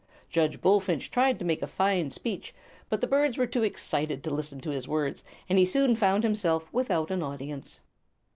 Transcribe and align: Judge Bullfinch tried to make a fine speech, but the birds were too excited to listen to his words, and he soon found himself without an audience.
Judge 0.31 0.59
Bullfinch 0.61 1.11
tried 1.11 1.37
to 1.37 1.45
make 1.45 1.61
a 1.61 1.67
fine 1.67 2.09
speech, 2.09 2.55
but 2.89 3.01
the 3.01 3.05
birds 3.07 3.37
were 3.37 3.45
too 3.45 3.61
excited 3.61 4.23
to 4.23 4.33
listen 4.33 4.59
to 4.61 4.71
his 4.71 4.87
words, 4.87 5.23
and 5.47 5.59
he 5.59 5.65
soon 5.67 5.93
found 5.95 6.23
himself 6.23 6.67
without 6.73 7.11
an 7.11 7.21
audience. 7.21 7.81